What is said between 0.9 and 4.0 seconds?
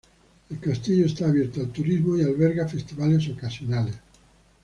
está abierto al turismo, y alberga festivales ocasionales.